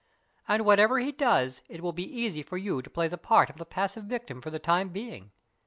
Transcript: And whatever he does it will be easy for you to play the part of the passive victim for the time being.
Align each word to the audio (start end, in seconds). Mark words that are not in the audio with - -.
And 0.47 0.65
whatever 0.65 0.97
he 0.97 1.11
does 1.11 1.61
it 1.69 1.81
will 1.83 1.91
be 1.93 2.11
easy 2.19 2.41
for 2.41 2.57
you 2.57 2.81
to 2.81 2.89
play 2.89 3.07
the 3.07 3.19
part 3.19 3.51
of 3.51 3.57
the 3.57 3.67
passive 3.67 4.05
victim 4.05 4.41
for 4.41 4.49
the 4.49 4.57
time 4.57 4.89
being. 4.89 5.29